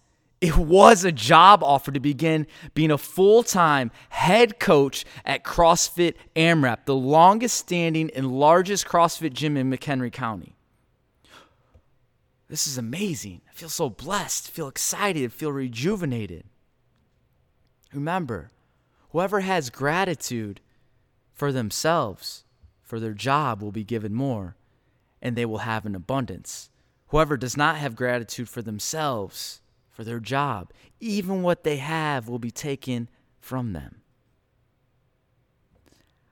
it 0.43 0.57
was 0.57 1.03
a 1.03 1.11
job 1.11 1.63
offer 1.63 1.91
to 1.91 1.99
begin 1.99 2.47
being 2.73 2.91
a 2.91 2.97
full 2.97 3.43
time 3.43 3.91
head 4.09 4.59
coach 4.59 5.05
at 5.25 5.43
CrossFit 5.43 6.15
AMRAP, 6.35 6.85
the 6.85 6.95
longest 6.95 7.57
standing 7.57 8.09
and 8.11 8.31
largest 8.31 8.85
CrossFit 8.85 9.33
gym 9.33 9.57
in 9.57 9.69
McHenry 9.69 10.11
County. 10.11 10.55
This 12.49 12.67
is 12.67 12.77
amazing. 12.77 13.41
I 13.49 13.53
feel 13.53 13.69
so 13.69 13.89
blessed, 13.89 14.51
feel 14.51 14.67
excited, 14.67 15.33
feel 15.33 15.51
rejuvenated. 15.51 16.45
Remember, 17.93 18.51
whoever 19.11 19.41
has 19.41 19.69
gratitude 19.69 20.61
for 21.33 21.51
themselves, 21.51 22.43
for 22.81 22.99
their 22.99 23.13
job, 23.13 23.61
will 23.61 23.71
be 23.71 23.83
given 23.83 24.13
more, 24.13 24.55
and 25.21 25.35
they 25.35 25.45
will 25.45 25.59
have 25.59 25.85
an 25.85 25.95
abundance. 25.95 26.69
Whoever 27.07 27.37
does 27.37 27.55
not 27.55 27.77
have 27.77 27.95
gratitude 27.95 28.49
for 28.49 28.61
themselves, 28.61 29.61
for 29.91 30.03
their 30.03 30.19
job, 30.19 30.71
even 30.99 31.43
what 31.43 31.63
they 31.63 31.77
have 31.77 32.27
will 32.27 32.39
be 32.39 32.51
taken 32.51 33.09
from 33.39 33.73
them. 33.73 34.01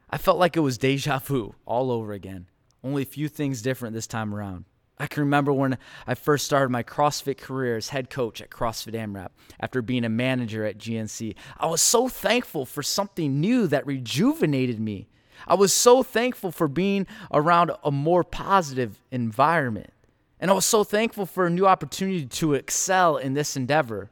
I 0.09 0.17
felt 0.17 0.39
like 0.39 0.57
it 0.57 0.61
was 0.61 0.77
deja 0.77 1.19
vu 1.19 1.55
all 1.65 1.91
over 1.91 2.11
again, 2.11 2.47
only 2.83 3.03
a 3.03 3.05
few 3.05 3.27
things 3.27 3.61
different 3.61 3.93
this 3.93 4.07
time 4.07 4.33
around. 4.33 4.65
I 5.01 5.08
can 5.08 5.24
remember 5.24 5.51
when 5.51 5.79
I 6.05 6.13
first 6.13 6.46
started 6.46 6.70
my 6.70 6.84
CrossFit 6.84 7.39
career 7.39 7.75
as 7.75 7.89
head 7.89 8.12
coach 8.12 8.39
at 8.39 8.51
CrossFit 8.51 8.93
AMRAP 8.93 9.29
after 9.60 9.81
being 9.81 10.05
a 10.05 10.10
manager 10.10 10.63
at 10.63 10.77
GNC. 10.77 11.34
I 11.58 11.65
was 11.65 11.81
so 11.81 12.08
thankful 12.08 12.67
for 12.67 12.84
something 12.84 13.41
new 13.41 13.65
that 13.65 13.88
rejuvenated 13.88 14.79
me. 14.79 15.08
I 15.48 15.55
was 15.55 15.74
so 15.74 16.03
thankful 16.03 16.51
for 16.51 16.67
being 16.67 17.08
around 17.34 17.72
a 17.84 17.89
more 17.89 18.24
positive 18.24 19.01
environment. 19.10 19.91
And 20.39 20.51
I 20.51 20.53
was 20.53 20.67
so 20.67 20.84
thankful 20.84 21.25
for 21.25 21.48
a 21.48 21.50
new 21.50 21.65
opportunity 21.65 22.27
to 22.27 22.53
excel 22.53 23.17
in 23.17 23.34
this 23.34 23.58
endeavor. 23.58 24.12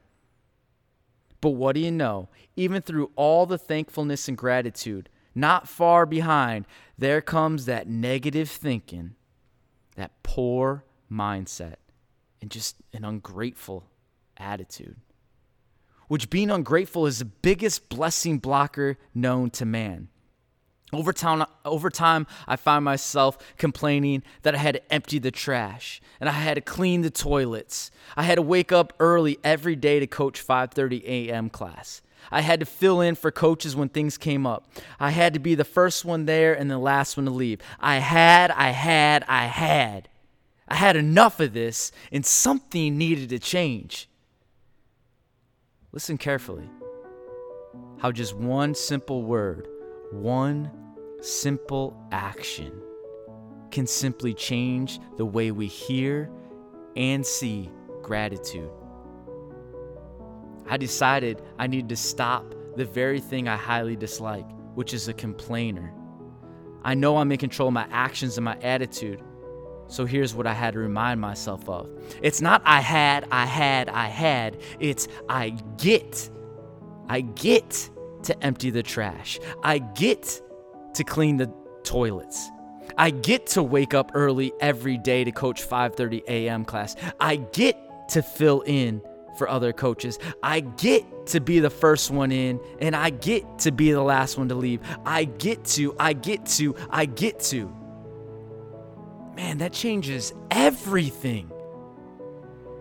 But 1.39 1.51
what 1.51 1.75
do 1.75 1.81
you 1.81 1.91
know? 1.91 2.29
Even 2.55 2.81
through 2.81 3.11
all 3.15 3.45
the 3.45 3.59
thankfulness 3.59 4.27
and 4.27 4.35
gratitude, 4.35 5.07
not 5.35 5.67
far 5.67 6.07
behind, 6.07 6.65
there 6.97 7.21
comes 7.21 7.65
that 7.65 7.87
negative 7.87 8.49
thinking 8.49 9.13
that 9.99 10.23
poor 10.23 10.83
mindset 11.11 11.75
and 12.41 12.49
just 12.49 12.75
an 12.93 13.05
ungrateful 13.05 13.85
attitude. 14.37 14.97
Which 16.07 16.29
being 16.29 16.49
ungrateful 16.49 17.05
is 17.05 17.19
the 17.19 17.25
biggest 17.25 17.89
blessing 17.89 18.39
blocker 18.39 18.97
known 19.13 19.51
to 19.51 19.65
man. 19.65 20.09
Over 20.91 21.13
time, 21.13 21.45
over 21.65 21.91
time, 21.91 22.25
I 22.47 22.55
find 22.55 22.83
myself 22.83 23.37
complaining 23.57 24.23
that 24.41 24.55
I 24.55 24.57
had 24.57 24.75
to 24.75 24.93
empty 24.93 25.19
the 25.19 25.29
trash 25.29 26.01
and 26.19 26.27
I 26.27 26.31
had 26.31 26.55
to 26.55 26.61
clean 26.61 27.01
the 27.01 27.11
toilets. 27.11 27.91
I 28.17 28.23
had 28.23 28.35
to 28.35 28.41
wake 28.41 28.71
up 28.71 28.93
early 28.99 29.37
every 29.43 29.75
day 29.75 29.99
to 29.99 30.07
coach 30.07 30.45
5:30 30.45 31.03
a.m. 31.03 31.51
class. 31.51 32.01
I 32.31 32.41
had 32.41 32.59
to 32.59 32.65
fill 32.65 33.01
in 33.01 33.15
for 33.15 33.31
coaches 33.31 33.75
when 33.75 33.89
things 33.89 34.17
came 34.17 34.45
up. 34.45 34.69
I 34.99 35.11
had 35.11 35.33
to 35.33 35.39
be 35.39 35.55
the 35.55 35.63
first 35.63 36.05
one 36.05 36.25
there 36.25 36.53
and 36.53 36.69
the 36.69 36.77
last 36.77 37.17
one 37.17 37.25
to 37.25 37.31
leave. 37.31 37.61
I 37.79 37.97
had, 37.97 38.51
I 38.51 38.69
had, 38.69 39.23
I 39.27 39.45
had. 39.45 40.09
I 40.67 40.75
had 40.75 40.95
enough 40.95 41.39
of 41.39 41.53
this, 41.53 41.91
and 42.11 42.23
something 42.25 42.97
needed 42.97 43.29
to 43.29 43.39
change. 43.39 44.07
Listen 45.91 46.17
carefully. 46.17 46.69
How 47.97 48.11
just 48.11 48.35
one 48.35 48.75
simple 48.75 49.23
word, 49.23 49.67
one 50.11 50.71
simple 51.21 51.97
action 52.11 52.71
can 53.71 53.87
simply 53.87 54.33
change 54.33 54.99
the 55.17 55.25
way 55.25 55.51
we 55.51 55.67
hear 55.67 56.29
and 56.95 57.25
see 57.25 57.69
gratitude. 58.01 58.69
I 60.69 60.77
decided 60.77 61.41
I 61.57 61.67
needed 61.67 61.89
to 61.89 61.95
stop 61.95 62.53
the 62.75 62.85
very 62.85 63.19
thing 63.19 63.47
I 63.47 63.57
highly 63.57 63.95
dislike, 63.95 64.45
which 64.75 64.93
is 64.93 65.07
a 65.07 65.13
complainer. 65.13 65.93
I 66.83 66.93
know 66.93 67.17
I'm 67.17 67.31
in 67.31 67.37
control 67.39 67.67
of 67.67 67.73
my 67.73 67.87
actions 67.91 68.37
and 68.37 68.45
my 68.45 68.57
attitude. 68.61 69.21
So 69.87 70.05
here's 70.05 70.35
what 70.35 70.45
I 70.45 70.53
had 70.53 70.75
to 70.75 70.79
remind 70.79 71.19
myself 71.19 71.67
of 71.67 71.89
it's 72.21 72.41
not 72.41 72.61
I 72.63 72.79
had, 72.79 73.27
I 73.31 73.45
had, 73.45 73.89
I 73.89 74.07
had. 74.07 74.61
It's 74.79 75.07
I 75.27 75.49
get. 75.77 76.29
I 77.07 77.21
get 77.21 77.89
to 78.23 78.43
empty 78.43 78.69
the 78.69 78.83
trash. 78.83 79.39
I 79.63 79.79
get 79.79 80.41
to 80.93 81.03
clean 81.03 81.37
the 81.37 81.51
toilets. 81.83 82.49
I 82.97 83.09
get 83.09 83.47
to 83.47 83.63
wake 83.63 83.95
up 83.95 84.11
early 84.13 84.53
every 84.59 84.97
day 84.97 85.23
to 85.23 85.31
coach 85.31 85.67
5:30 85.67 86.23
a.m. 86.27 86.65
class. 86.65 86.95
I 87.19 87.37
get 87.37 88.09
to 88.09 88.21
fill 88.21 88.61
in 88.61 89.01
for 89.39 89.49
other 89.49 89.73
coaches. 89.73 90.19
I 90.43 90.59
get 90.59 91.25
to 91.27 91.39
be 91.39 91.59
the 91.59 91.71
first 91.71 92.11
one 92.11 92.31
in 92.31 92.59
and 92.79 92.95
I 92.95 93.09
get 93.09 93.59
to 93.59 93.71
be 93.71 93.91
the 93.91 94.03
last 94.03 94.37
one 94.37 94.49
to 94.49 94.55
leave. 94.55 94.81
I 95.05 95.23
get 95.23 95.63
to, 95.65 95.95
I 95.99 96.13
get 96.13 96.45
to, 96.45 96.75
I 96.91 97.05
get 97.05 97.39
to. 97.45 97.73
Man, 99.35 99.57
that 99.59 99.73
changes 99.73 100.33
everything. 100.51 101.51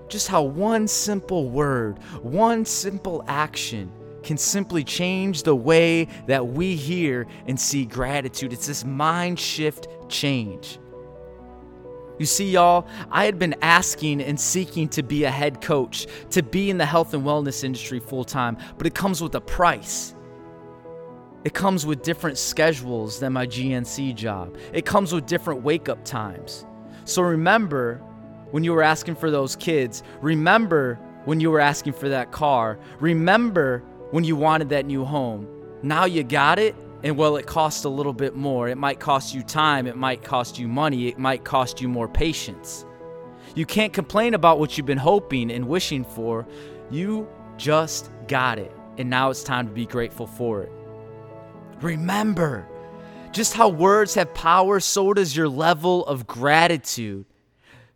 Just 0.08 0.28
how 0.28 0.42
one 0.42 0.88
simple 0.88 1.48
word, 1.48 1.98
one 2.22 2.64
simple 2.64 3.24
action 3.28 3.92
can 4.22 4.36
simply 4.36 4.82
change 4.82 5.44
the 5.44 5.54
way 5.54 6.08
that 6.26 6.46
we 6.46 6.74
hear 6.74 7.26
and 7.46 7.58
see 7.58 7.84
gratitude. 7.84 8.52
It's 8.52 8.66
this 8.66 8.84
mind 8.84 9.38
shift 9.38 9.86
change. 10.08 10.78
You 12.18 12.26
see, 12.26 12.50
y'all, 12.50 12.86
I 13.10 13.24
had 13.24 13.38
been 13.38 13.54
asking 13.62 14.20
and 14.22 14.38
seeking 14.38 14.88
to 14.90 15.02
be 15.02 15.24
a 15.24 15.30
head 15.30 15.60
coach, 15.60 16.06
to 16.30 16.42
be 16.42 16.68
in 16.68 16.78
the 16.78 16.86
health 16.86 17.14
and 17.14 17.24
wellness 17.24 17.62
industry 17.62 18.00
full 18.00 18.24
time, 18.24 18.56
but 18.76 18.86
it 18.86 18.94
comes 18.94 19.22
with 19.22 19.34
a 19.36 19.40
price. 19.40 20.14
It 21.44 21.54
comes 21.54 21.86
with 21.86 22.02
different 22.02 22.36
schedules 22.36 23.20
than 23.20 23.32
my 23.32 23.46
GNC 23.46 24.16
job. 24.16 24.56
It 24.72 24.84
comes 24.84 25.12
with 25.12 25.26
different 25.26 25.62
wake 25.62 25.88
up 25.88 26.04
times. 26.04 26.66
So 27.04 27.22
remember 27.22 28.02
when 28.50 28.64
you 28.64 28.72
were 28.72 28.82
asking 28.82 29.14
for 29.14 29.30
those 29.30 29.54
kids, 29.54 30.02
remember 30.20 30.98
when 31.24 31.38
you 31.38 31.50
were 31.50 31.60
asking 31.60 31.92
for 31.92 32.08
that 32.08 32.32
car, 32.32 32.78
remember 32.98 33.84
when 34.10 34.24
you 34.24 34.34
wanted 34.34 34.70
that 34.70 34.86
new 34.86 35.04
home. 35.04 35.46
Now 35.82 36.06
you 36.06 36.24
got 36.24 36.58
it, 36.58 36.74
and 37.02 37.16
well, 37.16 37.36
it 37.36 37.46
costs 37.46 37.84
a 37.84 37.88
little 37.88 38.12
bit 38.12 38.34
more. 38.34 38.68
It 38.68 38.76
might 38.76 38.98
cost 38.98 39.34
you 39.34 39.42
time, 39.42 39.86
it 39.86 39.96
might 39.96 40.22
cost 40.22 40.58
you 40.58 40.66
money, 40.66 41.08
it 41.08 41.18
might 41.18 41.44
cost 41.44 41.80
you 41.80 41.88
more 41.88 42.08
patience. 42.08 42.84
You 43.54 43.66
can't 43.66 43.92
complain 43.92 44.34
about 44.34 44.58
what 44.58 44.76
you've 44.76 44.86
been 44.86 44.98
hoping 44.98 45.50
and 45.50 45.68
wishing 45.68 46.04
for. 46.04 46.46
You 46.90 47.28
just 47.56 48.10
got 48.26 48.58
it, 48.58 48.72
and 48.98 49.08
now 49.08 49.30
it's 49.30 49.42
time 49.42 49.68
to 49.68 49.72
be 49.72 49.86
grateful 49.86 50.26
for 50.26 50.62
it. 50.62 50.72
Remember, 51.80 52.66
just 53.32 53.54
how 53.54 53.68
words 53.68 54.14
have 54.14 54.34
power, 54.34 54.80
so 54.80 55.14
does 55.14 55.36
your 55.36 55.48
level 55.48 56.04
of 56.06 56.26
gratitude. 56.26 57.26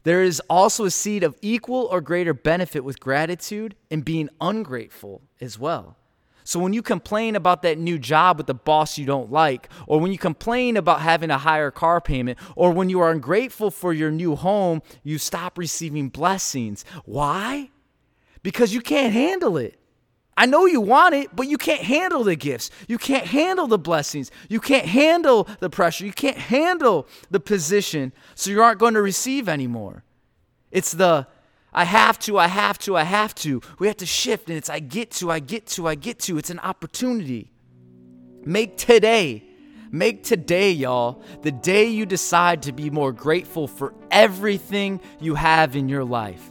There 0.04 0.22
is 0.22 0.40
also 0.50 0.84
a 0.84 0.90
seed 0.90 1.22
of 1.22 1.36
equal 1.42 1.88
or 1.90 2.00
greater 2.00 2.34
benefit 2.34 2.84
with 2.84 3.00
gratitude 3.00 3.76
and 3.90 4.04
being 4.04 4.28
ungrateful 4.40 5.22
as 5.40 5.58
well. 5.58 5.96
So 6.44 6.58
when 6.58 6.72
you 6.72 6.82
complain 6.82 7.36
about 7.36 7.62
that 7.62 7.78
new 7.78 7.98
job 7.98 8.38
with 8.38 8.46
the 8.46 8.54
boss 8.54 8.98
you 8.98 9.06
don't 9.06 9.30
like, 9.30 9.68
or 9.86 10.00
when 10.00 10.12
you 10.12 10.18
complain 10.18 10.76
about 10.76 11.00
having 11.00 11.30
a 11.30 11.38
higher 11.38 11.70
car 11.70 12.00
payment, 12.00 12.38
or 12.56 12.72
when 12.72 12.90
you 12.90 13.00
are 13.00 13.10
ungrateful 13.10 13.70
for 13.70 13.92
your 13.92 14.10
new 14.10 14.34
home, 14.34 14.82
you 15.02 15.18
stop 15.18 15.58
receiving 15.58 16.08
blessings. 16.08 16.84
Why? 17.04 17.70
Because 18.42 18.74
you 18.74 18.80
can't 18.80 19.12
handle 19.12 19.56
it. 19.56 19.78
I 20.36 20.46
know 20.46 20.64
you 20.64 20.80
want 20.80 21.14
it, 21.14 21.34
but 21.36 21.46
you 21.46 21.58
can't 21.58 21.82
handle 21.82 22.24
the 22.24 22.36
gifts. 22.36 22.70
You 22.88 22.96
can't 22.96 23.26
handle 23.26 23.66
the 23.66 23.78
blessings. 23.78 24.30
You 24.48 24.60
can't 24.60 24.86
handle 24.86 25.46
the 25.60 25.68
pressure. 25.68 26.06
You 26.06 26.12
can't 26.12 26.38
handle 26.38 27.06
the 27.30 27.38
position, 27.38 28.12
so 28.34 28.50
you 28.50 28.62
aren't 28.62 28.78
going 28.78 28.94
to 28.94 29.02
receive 29.02 29.48
anymore. 29.48 30.04
It's 30.70 30.92
the 30.92 31.26
I 31.72 31.84
have 31.84 32.18
to, 32.20 32.38
I 32.38 32.48
have 32.48 32.78
to, 32.80 32.96
I 32.96 33.04
have 33.04 33.34
to. 33.36 33.62
We 33.78 33.86
have 33.86 33.96
to 33.98 34.06
shift, 34.06 34.48
and 34.48 34.58
it's 34.58 34.68
I 34.68 34.78
get 34.78 35.10
to, 35.12 35.30
I 35.30 35.38
get 35.38 35.66
to, 35.68 35.88
I 35.88 35.94
get 35.94 36.18
to. 36.20 36.36
It's 36.36 36.50
an 36.50 36.58
opportunity. 36.58 37.50
Make 38.44 38.76
today, 38.76 39.44
make 39.90 40.24
today, 40.24 40.72
y'all, 40.72 41.22
the 41.42 41.52
day 41.52 41.86
you 41.86 42.04
decide 42.04 42.62
to 42.62 42.72
be 42.72 42.90
more 42.90 43.12
grateful 43.12 43.68
for 43.68 43.94
everything 44.10 45.00
you 45.20 45.34
have 45.34 45.76
in 45.76 45.88
your 45.88 46.04
life. 46.04 46.50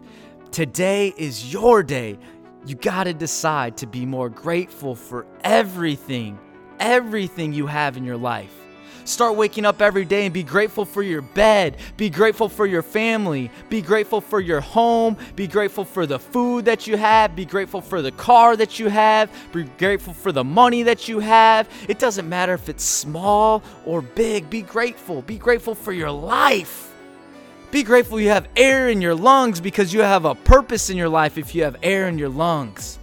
Today 0.51 1.13
is 1.17 1.53
your 1.53 1.83
day. 1.83 2.17
You 2.65 2.75
got 2.75 3.05
to 3.05 3.13
decide 3.13 3.77
to 3.77 3.87
be 3.87 4.05
more 4.05 4.29
grateful 4.29 4.95
for 4.95 5.25
everything, 5.43 6.39
everything 6.79 7.53
you 7.53 7.67
have 7.67 7.97
in 7.97 8.03
your 8.05 8.17
life. 8.17 8.60
Start 9.03 9.35
waking 9.35 9.65
up 9.65 9.81
every 9.81 10.05
day 10.05 10.25
and 10.25 10.33
be 10.33 10.43
grateful 10.43 10.85
for 10.85 11.01
your 11.03 11.21
bed. 11.21 11.77
Be 11.97 12.09
grateful 12.09 12.49
for 12.49 12.65
your 12.65 12.81
family. 12.81 13.51
Be 13.69 13.81
grateful 13.81 14.21
for 14.21 14.39
your 14.39 14.61
home. 14.61 15.17
Be 15.35 15.47
grateful 15.47 15.85
for 15.85 16.05
the 16.05 16.19
food 16.19 16.65
that 16.65 16.87
you 16.87 16.97
have. 16.97 17.35
Be 17.35 17.45
grateful 17.45 17.81
for 17.81 18.01
the 18.01 18.11
car 18.11 18.55
that 18.55 18.79
you 18.79 18.89
have. 18.89 19.31
Be 19.53 19.63
grateful 19.63 20.13
for 20.13 20.31
the 20.31 20.43
money 20.43 20.83
that 20.83 21.07
you 21.07 21.19
have. 21.19 21.69
It 21.87 21.99
doesn't 21.99 22.27
matter 22.27 22.53
if 22.53 22.69
it's 22.69 22.83
small 22.83 23.63
or 23.85 24.01
big. 24.01 24.49
Be 24.49 24.61
grateful. 24.61 25.21
Be 25.21 25.37
grateful 25.37 25.75
for 25.75 25.93
your 25.93 26.11
life. 26.11 26.91
Be 27.71 27.83
grateful 27.83 28.19
you 28.19 28.29
have 28.29 28.49
air 28.57 28.89
in 28.89 29.01
your 29.01 29.15
lungs 29.15 29.61
because 29.61 29.93
you 29.93 30.01
have 30.01 30.25
a 30.25 30.35
purpose 30.35 30.89
in 30.89 30.97
your 30.97 31.07
life 31.09 31.37
if 31.37 31.55
you 31.55 31.63
have 31.63 31.77
air 31.81 32.09
in 32.09 32.17
your 32.17 32.29
lungs. 32.29 32.99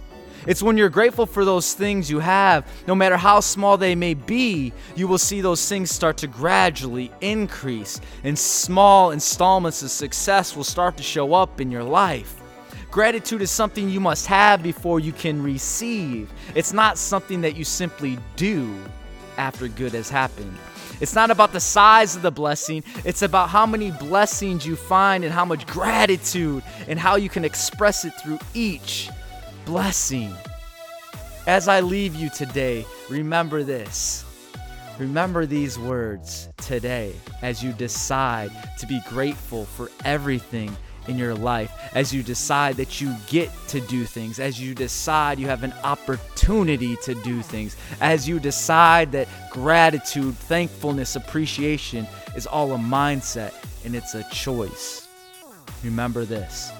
It's 0.47 0.63
when 0.63 0.77
you're 0.77 0.89
grateful 0.89 1.25
for 1.25 1.43
those 1.43 1.73
things 1.73 2.09
you 2.09 2.19
have, 2.19 2.65
no 2.87 2.95
matter 2.95 3.17
how 3.17 3.39
small 3.39 3.77
they 3.77 3.95
may 3.95 4.13
be, 4.13 4.71
you 4.95 5.07
will 5.07 5.17
see 5.17 5.41
those 5.41 5.67
things 5.67 5.91
start 5.91 6.17
to 6.17 6.27
gradually 6.27 7.11
increase, 7.21 7.99
and 8.23 8.37
small 8.37 9.11
installments 9.11 9.83
of 9.83 9.91
success 9.91 10.55
will 10.55 10.63
start 10.63 10.97
to 10.97 11.03
show 11.03 11.33
up 11.33 11.59
in 11.59 11.69
your 11.71 11.83
life. 11.83 12.41
Gratitude 12.89 13.41
is 13.41 13.51
something 13.51 13.89
you 13.89 13.99
must 13.99 14.25
have 14.27 14.63
before 14.63 14.99
you 14.99 15.11
can 15.11 15.43
receive. 15.43 16.31
It's 16.55 16.73
not 16.73 16.97
something 16.97 17.41
that 17.41 17.55
you 17.55 17.63
simply 17.63 18.17
do 18.35 18.75
after 19.37 19.67
good 19.67 19.93
has 19.93 20.09
happened. 20.09 20.57
It's 20.99 21.15
not 21.15 21.31
about 21.31 21.53
the 21.53 21.59
size 21.59 22.15
of 22.15 22.23
the 22.23 22.31
blessing, 22.31 22.83
it's 23.05 23.21
about 23.21 23.49
how 23.49 23.65
many 23.65 23.91
blessings 23.91 24.65
you 24.65 24.75
find 24.75 25.23
and 25.23 25.31
how 25.31 25.45
much 25.45 25.65
gratitude 25.67 26.63
and 26.87 26.99
how 26.99 27.15
you 27.15 27.29
can 27.29 27.45
express 27.45 28.05
it 28.05 28.13
through 28.21 28.39
each 28.53 29.09
blessing. 29.69 30.33
As 31.45 31.67
I 31.67 31.81
leave 31.81 32.15
you 32.15 32.31
today, 32.31 32.87
remember 33.07 33.61
this 33.61 34.25
Remember 34.97 35.45
these 35.45 35.79
words 35.79 36.49
today 36.57 37.13
as 37.41 37.63
you 37.63 37.71
decide 37.71 38.51
to 38.79 38.85
be 38.85 38.99
grateful 39.07 39.63
for 39.63 39.89
everything 40.03 40.75
in 41.07 41.17
your 41.17 41.35
life, 41.35 41.71
as 41.93 42.13
you 42.13 42.21
decide 42.21 42.75
that 42.75 42.99
you 42.99 43.15
get 43.27 43.49
to 43.69 43.79
do 43.79 44.03
things, 44.03 44.39
as 44.39 44.59
you 44.59 44.75
decide 44.75 45.39
you 45.39 45.47
have 45.47 45.63
an 45.63 45.73
opportunity 45.85 46.97
to 46.97 47.13
do 47.15 47.41
things, 47.41 47.77
as 48.01 48.27
you 48.27 48.41
decide 48.41 49.13
that 49.13 49.29
gratitude, 49.51 50.35
thankfulness, 50.35 51.15
appreciation 51.15 52.05
is 52.35 52.45
all 52.45 52.73
a 52.73 52.77
mindset 52.77 53.53
and 53.85 53.95
it's 53.95 54.15
a 54.15 54.29
choice. 54.31 55.07
Remember 55.81 56.25
this 56.25 56.73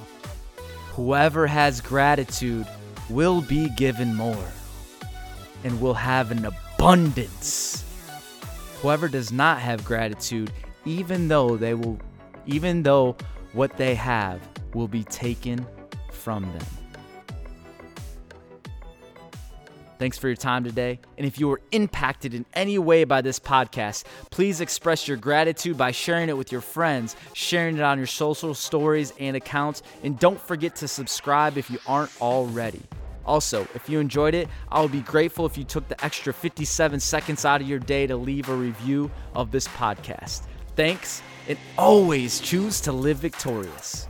whoever 0.99 1.47
has 1.47 1.79
gratitude 1.79 2.67
will 3.09 3.41
be 3.41 3.69
given 3.69 4.15
more 4.15 4.45
and 5.63 5.79
will 5.81 5.93
have 5.93 6.31
an 6.31 6.45
abundance. 6.45 7.83
Whoever 8.81 9.07
does 9.07 9.31
not 9.31 9.59
have 9.59 9.83
gratitude, 9.83 10.51
even 10.85 11.27
though 11.27 11.57
they 11.57 11.73
will 11.73 11.99
even 12.45 12.83
though 12.83 13.15
what 13.53 13.75
they 13.77 13.95
have 13.95 14.41
will 14.73 14.87
be 14.87 15.03
taken 15.03 15.65
from 16.11 16.43
them. 16.43 16.65
Thanks 19.99 20.17
for 20.17 20.29
your 20.29 20.37
time 20.37 20.63
today. 20.63 21.01
And 21.17 21.27
if 21.27 21.39
you 21.39 21.49
were 21.49 21.59
impacted 21.73 22.33
in 22.33 22.45
any 22.53 22.79
way 22.79 23.03
by 23.03 23.19
this 23.19 23.37
podcast, 23.37 24.05
please 24.31 24.61
express 24.61 25.09
your 25.09 25.17
gratitude 25.17 25.77
by 25.77 25.91
sharing 25.91 26.29
it 26.29 26.37
with 26.37 26.53
your 26.53 26.61
friends, 26.61 27.17
sharing 27.33 27.75
it 27.75 27.83
on 27.83 27.97
your 27.97 28.07
social 28.07 28.53
stories 28.53 29.11
and 29.19 29.35
accounts, 29.35 29.83
and 30.01 30.17
don't 30.17 30.39
forget 30.39 30.77
to 30.77 30.87
subscribe 30.87 31.57
if 31.57 31.69
you 31.69 31.79
aren't 31.85 32.11
already. 32.21 32.81
Also, 33.25 33.67
if 33.75 33.87
you 33.87 33.99
enjoyed 33.99 34.33
it, 34.33 34.47
I 34.71 34.81
would 34.81 34.91
be 34.91 35.01
grateful 35.01 35.45
if 35.45 35.57
you 35.57 35.63
took 35.63 35.87
the 35.87 36.03
extra 36.03 36.33
57 36.33 36.99
seconds 36.99 37.45
out 37.45 37.61
of 37.61 37.67
your 37.67 37.79
day 37.79 38.07
to 38.07 38.17
leave 38.17 38.49
a 38.49 38.55
review 38.55 39.11
of 39.33 39.51
this 39.51 39.67
podcast. 39.69 40.41
Thanks, 40.75 41.21
and 41.47 41.57
always 41.77 42.39
choose 42.39 42.81
to 42.81 42.91
live 42.91 43.17
victorious. 43.17 44.08